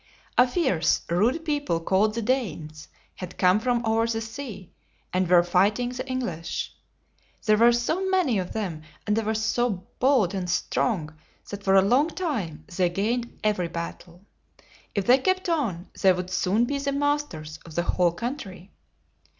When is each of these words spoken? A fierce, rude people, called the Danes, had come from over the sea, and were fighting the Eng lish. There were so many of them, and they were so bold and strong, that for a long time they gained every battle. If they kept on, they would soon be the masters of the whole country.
A 0.35 0.47
fierce, 0.47 1.01
rude 1.11 1.45
people, 1.45 1.79
called 1.79 2.15
the 2.15 2.23
Danes, 2.23 2.87
had 3.17 3.37
come 3.37 3.59
from 3.59 3.85
over 3.85 4.07
the 4.07 4.19
sea, 4.19 4.71
and 5.13 5.29
were 5.29 5.43
fighting 5.43 5.89
the 5.89 6.09
Eng 6.09 6.21
lish. 6.21 6.73
There 7.45 7.57
were 7.57 7.71
so 7.71 8.09
many 8.09 8.39
of 8.39 8.51
them, 8.51 8.81
and 9.05 9.15
they 9.15 9.21
were 9.21 9.35
so 9.35 9.85
bold 9.99 10.33
and 10.33 10.49
strong, 10.49 11.15
that 11.51 11.61
for 11.63 11.75
a 11.75 11.83
long 11.83 12.07
time 12.09 12.65
they 12.75 12.89
gained 12.89 13.37
every 13.43 13.67
battle. 13.67 14.25
If 14.95 15.05
they 15.05 15.19
kept 15.19 15.47
on, 15.49 15.87
they 16.01 16.11
would 16.11 16.31
soon 16.31 16.65
be 16.65 16.79
the 16.79 16.93
masters 16.93 17.59
of 17.63 17.75
the 17.75 17.83
whole 17.83 18.11
country. 18.13 18.71